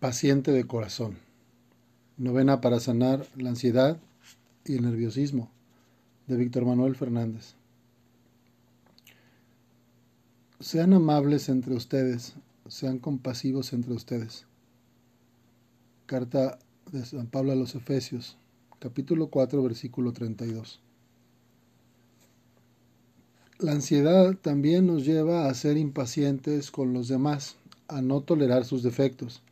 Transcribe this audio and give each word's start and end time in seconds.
paciente 0.00 0.52
de 0.52 0.64
corazón. 0.64 1.18
Novena 2.18 2.60
para 2.60 2.78
sanar 2.78 3.26
la 3.36 3.50
ansiedad 3.50 3.98
y 4.64 4.74
el 4.74 4.82
nerviosismo 4.82 5.50
de 6.28 6.36
Víctor 6.36 6.64
Manuel 6.64 6.94
Fernández. 6.94 7.54
Sean 10.60 10.92
amables 10.92 11.48
entre 11.48 11.74
ustedes, 11.74 12.34
sean 12.68 12.98
compasivos 13.00 13.72
entre 13.72 13.92
ustedes. 13.92 14.46
Carta 16.06 16.58
de 16.92 17.04
San 17.04 17.26
Pablo 17.26 17.52
a 17.52 17.56
los 17.56 17.74
Efesios, 17.74 18.36
capítulo 18.78 19.28
4, 19.28 19.62
versículo 19.64 20.12
32. 20.12 20.80
La 23.58 23.72
ansiedad 23.72 24.36
también 24.36 24.86
nos 24.86 25.04
lleva 25.04 25.48
a 25.48 25.54
ser 25.54 25.76
impacientes 25.76 26.70
con 26.70 26.92
los 26.92 27.08
demás, 27.08 27.56
a 27.88 28.00
no 28.00 28.20
tolerar 28.20 28.64
sus 28.64 28.84
defectos. 28.84 29.42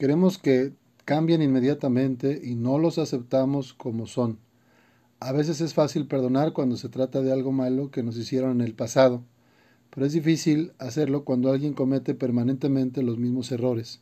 Queremos 0.00 0.38
que 0.38 0.72
cambien 1.04 1.42
inmediatamente 1.42 2.40
y 2.42 2.54
no 2.54 2.78
los 2.78 2.96
aceptamos 2.96 3.74
como 3.74 4.06
son. 4.06 4.38
A 5.20 5.30
veces 5.30 5.60
es 5.60 5.74
fácil 5.74 6.06
perdonar 6.06 6.54
cuando 6.54 6.78
se 6.78 6.88
trata 6.88 7.20
de 7.20 7.30
algo 7.30 7.52
malo 7.52 7.90
que 7.90 8.02
nos 8.02 8.16
hicieron 8.16 8.52
en 8.52 8.60
el 8.62 8.72
pasado, 8.72 9.22
pero 9.90 10.06
es 10.06 10.14
difícil 10.14 10.72
hacerlo 10.78 11.24
cuando 11.24 11.50
alguien 11.50 11.74
comete 11.74 12.14
permanentemente 12.14 13.02
los 13.02 13.18
mismos 13.18 13.52
errores, 13.52 14.00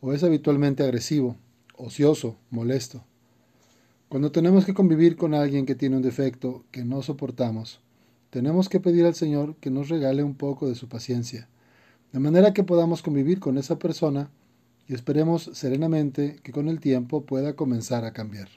o 0.00 0.12
es 0.12 0.22
habitualmente 0.22 0.84
agresivo, 0.84 1.34
ocioso, 1.76 2.36
molesto. 2.50 3.02
Cuando 4.08 4.30
tenemos 4.30 4.64
que 4.64 4.74
convivir 4.74 5.16
con 5.16 5.34
alguien 5.34 5.66
que 5.66 5.74
tiene 5.74 5.96
un 5.96 6.02
defecto 6.02 6.64
que 6.70 6.84
no 6.84 7.02
soportamos, 7.02 7.80
tenemos 8.30 8.68
que 8.68 8.78
pedir 8.78 9.04
al 9.04 9.16
Señor 9.16 9.56
que 9.56 9.70
nos 9.70 9.88
regale 9.88 10.22
un 10.22 10.36
poco 10.36 10.68
de 10.68 10.76
su 10.76 10.88
paciencia, 10.88 11.48
de 12.12 12.20
manera 12.20 12.52
que 12.52 12.62
podamos 12.62 13.02
convivir 13.02 13.40
con 13.40 13.58
esa 13.58 13.80
persona 13.80 14.30
y 14.88 14.94
esperemos 14.94 15.50
serenamente 15.54 16.38
que 16.42 16.52
con 16.52 16.68
el 16.68 16.80
tiempo 16.80 17.24
pueda 17.24 17.54
comenzar 17.56 18.04
a 18.04 18.12
cambiar. 18.12 18.48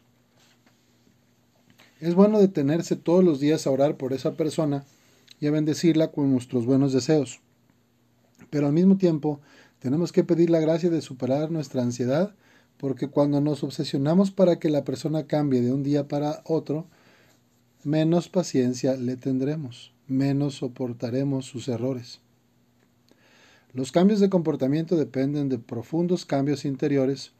Es 2.00 2.14
bueno 2.14 2.40
detenerse 2.40 2.96
todos 2.96 3.24
los 3.24 3.40
días 3.40 3.66
a 3.66 3.72
orar 3.72 3.98
por 3.98 4.14
esa 4.14 4.36
persona 4.36 4.86
y 5.40 5.48
a 5.48 5.52
bendecirla 5.52 6.12
con 6.12 6.32
nuestros 6.32 6.66
buenos 6.66 6.94
deseos. 6.94 7.40
Pero 8.50 8.68
al 8.68 8.74
mismo 8.74 8.98
tiempo 8.98 9.40
tenemos 9.80 10.12
que 10.12 10.24
pedir 10.24 10.50
la 10.50 10.60
gracia 10.60 10.90
de 10.90 11.02
superar 11.02 11.52
nuestra 11.52 11.82
ansiedad, 11.82 12.36
porque 12.78 13.08
cuando 13.08 13.42
nos 13.42 13.64
obsesionamos 13.64 14.32
para 14.32 14.60
que 14.60 14.70
la 14.70 14.84
persona 14.84 15.26
cambie 15.26 15.62
de 15.62 15.74
un 15.74 15.84
día 15.84 16.08
para 16.08 16.42
otro, 16.46 16.86
menos 17.84 18.30
paciencia 18.30 18.96
le 18.96 19.16
tendremos, 19.16 19.94
menos 20.08 20.56
soportaremos 20.56 21.46
sus 21.46 21.68
errores. 21.68 22.22
Los 23.78 23.92
cambios 23.92 24.20
de 24.20 24.32
comportamiento 24.32 24.96
dependen 24.96 25.50
de 25.50 25.60
profundos 25.60 26.26
cambios 26.26 26.66
interiores 26.66 27.34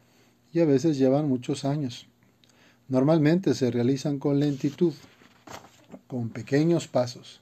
y 0.52 0.60
a 0.60 0.66
veces 0.66 0.96
llevan 0.96 1.28
muchos 1.28 1.64
años. 1.64 2.06
Normalmente 2.86 3.54
se 3.54 3.72
realizan 3.72 4.20
con 4.20 4.38
lentitud, 4.38 4.92
con 6.06 6.28
pequeños 6.28 6.86
pasos. 6.86 7.40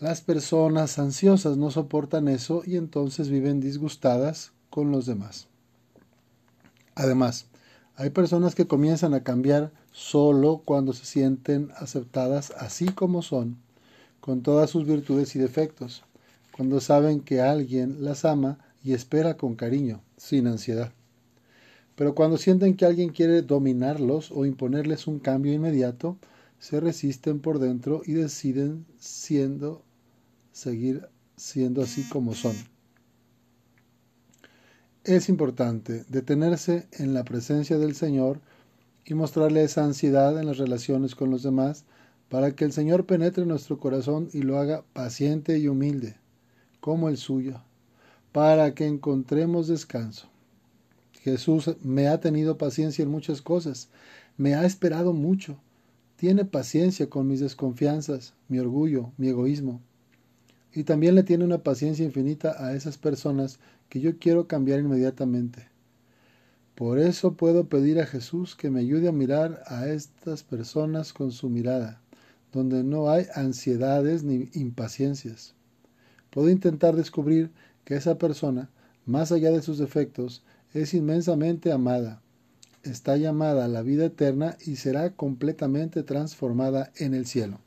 Las 0.00 0.20
personas 0.20 0.98
ansiosas 0.98 1.56
no 1.56 1.70
soportan 1.70 2.28
eso 2.28 2.62
y 2.62 2.76
entonces 2.76 3.30
viven 3.30 3.58
disgustadas 3.58 4.52
con 4.68 4.92
los 4.92 5.06
demás. 5.06 5.46
Además, 6.94 7.46
hay 7.94 8.10
personas 8.10 8.54
que 8.54 8.66
comienzan 8.66 9.14
a 9.14 9.22
cambiar 9.22 9.72
solo 9.92 10.60
cuando 10.62 10.92
se 10.92 11.06
sienten 11.06 11.70
aceptadas 11.78 12.50
así 12.58 12.84
como 12.84 13.22
son, 13.22 13.56
con 14.20 14.42
todas 14.42 14.68
sus 14.68 14.84
virtudes 14.84 15.34
y 15.36 15.38
defectos 15.38 16.02
cuando 16.56 16.80
saben 16.80 17.20
que 17.20 17.42
alguien 17.42 18.02
las 18.02 18.24
ama 18.24 18.58
y 18.82 18.94
espera 18.94 19.36
con 19.36 19.56
cariño, 19.56 20.02
sin 20.16 20.46
ansiedad. 20.46 20.90
Pero 21.96 22.14
cuando 22.14 22.38
sienten 22.38 22.76
que 22.76 22.86
alguien 22.86 23.10
quiere 23.10 23.42
dominarlos 23.42 24.30
o 24.30 24.46
imponerles 24.46 25.06
un 25.06 25.18
cambio 25.18 25.52
inmediato, 25.52 26.16
se 26.58 26.80
resisten 26.80 27.40
por 27.40 27.58
dentro 27.58 28.00
y 28.06 28.14
deciden 28.14 28.86
siendo 28.98 29.82
seguir 30.52 31.06
siendo 31.36 31.82
así 31.82 32.08
como 32.08 32.32
son. 32.32 32.56
Es 35.04 35.28
importante 35.28 36.06
detenerse 36.08 36.88
en 36.92 37.12
la 37.12 37.24
presencia 37.24 37.76
del 37.76 37.94
Señor 37.94 38.40
y 39.04 39.12
mostrarle 39.12 39.62
esa 39.62 39.84
ansiedad 39.84 40.40
en 40.40 40.46
las 40.46 40.56
relaciones 40.56 41.14
con 41.14 41.30
los 41.30 41.42
demás 41.42 41.84
para 42.30 42.52
que 42.52 42.64
el 42.64 42.72
Señor 42.72 43.04
penetre 43.04 43.42
en 43.42 43.50
nuestro 43.50 43.78
corazón 43.78 44.30
y 44.32 44.40
lo 44.40 44.58
haga 44.58 44.84
paciente 44.94 45.58
y 45.58 45.68
humilde 45.68 46.16
como 46.86 47.08
el 47.08 47.16
suyo, 47.16 47.62
para 48.30 48.72
que 48.72 48.86
encontremos 48.86 49.66
descanso. 49.66 50.28
Jesús 51.20 51.74
me 51.82 52.06
ha 52.06 52.20
tenido 52.20 52.58
paciencia 52.58 53.02
en 53.02 53.08
muchas 53.08 53.42
cosas, 53.42 53.88
me 54.36 54.54
ha 54.54 54.64
esperado 54.64 55.12
mucho, 55.12 55.58
tiene 56.14 56.44
paciencia 56.44 57.10
con 57.10 57.26
mis 57.26 57.40
desconfianzas, 57.40 58.34
mi 58.46 58.60
orgullo, 58.60 59.10
mi 59.16 59.26
egoísmo, 59.26 59.80
y 60.72 60.84
también 60.84 61.16
le 61.16 61.24
tiene 61.24 61.44
una 61.44 61.58
paciencia 61.58 62.04
infinita 62.04 62.54
a 62.64 62.76
esas 62.76 62.98
personas 62.98 63.58
que 63.88 63.98
yo 63.98 64.20
quiero 64.20 64.46
cambiar 64.46 64.78
inmediatamente. 64.78 65.66
Por 66.76 67.00
eso 67.00 67.32
puedo 67.32 67.68
pedir 67.68 67.98
a 67.98 68.06
Jesús 68.06 68.54
que 68.54 68.70
me 68.70 68.78
ayude 68.78 69.08
a 69.08 69.12
mirar 69.12 69.60
a 69.66 69.88
estas 69.88 70.44
personas 70.44 71.12
con 71.12 71.32
su 71.32 71.50
mirada, 71.50 72.00
donde 72.52 72.84
no 72.84 73.10
hay 73.10 73.26
ansiedades 73.34 74.22
ni 74.22 74.50
impaciencias. 74.54 75.55
Puedo 76.36 76.50
intentar 76.50 76.94
descubrir 76.94 77.50
que 77.86 77.94
esa 77.94 78.18
persona, 78.18 78.68
más 79.06 79.32
allá 79.32 79.50
de 79.50 79.62
sus 79.62 79.78
defectos, 79.78 80.42
es 80.74 80.92
inmensamente 80.92 81.72
amada, 81.72 82.20
está 82.82 83.16
llamada 83.16 83.64
a 83.64 83.68
la 83.68 83.80
vida 83.80 84.04
eterna 84.04 84.58
y 84.66 84.76
será 84.76 85.14
completamente 85.14 86.02
transformada 86.02 86.92
en 86.96 87.14
el 87.14 87.24
cielo. 87.24 87.58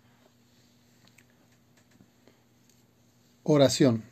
Oración. 3.42 4.04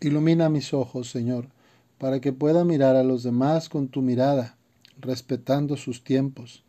Ilumina 0.00 0.48
mis 0.48 0.72
ojos, 0.72 1.10
Señor, 1.10 1.48
para 1.98 2.20
que 2.20 2.32
pueda 2.32 2.64
mirar 2.64 2.96
a 2.96 3.04
los 3.04 3.22
demás 3.22 3.68
con 3.68 3.88
tu 3.88 4.00
mirada, 4.00 4.56
respetando 4.98 5.76
sus 5.76 6.02
tiempos. 6.02 6.63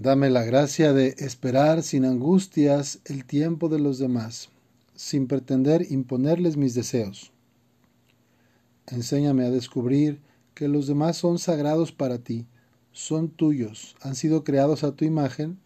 Dame 0.00 0.30
la 0.30 0.44
gracia 0.44 0.92
de 0.92 1.16
esperar 1.18 1.82
sin 1.82 2.04
angustias 2.04 3.00
el 3.04 3.24
tiempo 3.24 3.68
de 3.68 3.80
los 3.80 3.98
demás, 3.98 4.48
sin 4.94 5.26
pretender 5.26 5.90
imponerles 5.90 6.56
mis 6.56 6.74
deseos. 6.74 7.32
Enséñame 8.86 9.44
a 9.44 9.50
descubrir 9.50 10.20
que 10.54 10.68
los 10.68 10.86
demás 10.86 11.16
son 11.16 11.40
sagrados 11.40 11.90
para 11.90 12.18
ti, 12.18 12.46
son 12.92 13.28
tuyos, 13.28 13.96
han 14.00 14.14
sido 14.14 14.44
creados 14.44 14.84
a 14.84 14.92
tu 14.92 15.04
imagen, 15.04 15.58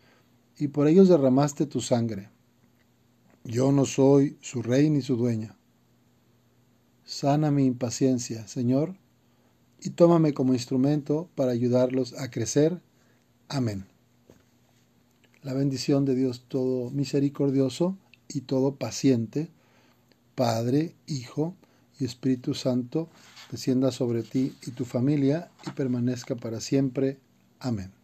y 0.56 0.68
por 0.68 0.88
ellos 0.88 1.10
derramaste 1.10 1.66
tu 1.66 1.82
sangre. 1.82 2.30
Yo 3.44 3.70
no 3.70 3.84
soy 3.84 4.38
su 4.40 4.62
rey 4.62 4.88
ni 4.88 5.02
su 5.02 5.16
dueña. 5.16 5.58
Sana 7.04 7.50
mi 7.50 7.66
impaciencia, 7.66 8.48
Señor, 8.48 8.96
y 9.78 9.90
tómame 9.90 10.32
como 10.32 10.54
instrumento 10.54 11.28
para 11.34 11.52
ayudarlos 11.52 12.14
a 12.14 12.30
crecer. 12.30 12.80
Amén 13.48 13.91
la 15.42 15.54
bendición 15.54 16.04
de 16.04 16.14
Dios 16.14 16.44
todo 16.48 16.90
misericordioso 16.90 17.96
y 18.28 18.42
todo 18.42 18.76
paciente, 18.76 19.48
Padre, 20.34 20.94
Hijo 21.06 21.54
y 21.98 22.04
Espíritu 22.04 22.54
Santo, 22.54 23.08
descienda 23.50 23.92
sobre 23.92 24.22
ti 24.22 24.54
y 24.66 24.70
tu 24.70 24.84
familia 24.84 25.50
y 25.66 25.70
permanezca 25.70 26.36
para 26.36 26.60
siempre. 26.60 27.18
Amén. 27.60 28.01